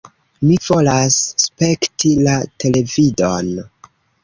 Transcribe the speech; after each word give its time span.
Mi 0.45 0.53
volas 0.67 1.17
spekti 1.43 2.15
la 2.29 2.35
televidon! 2.65 3.55